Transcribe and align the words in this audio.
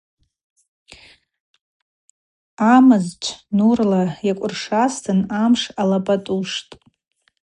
Амызчв 2.73 3.27
нурла 3.57 4.03
йкӏвыршазтын, 4.29 5.19
амш 5.41 5.61
алапӏатӏуштӏ. 5.81 6.71